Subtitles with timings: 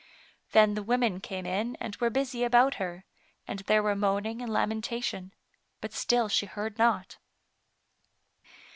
[0.53, 3.05] Then the women came in and were busy about her,
[3.47, 5.31] and there were moaning and lamentation,
[5.79, 7.19] but still she heard not.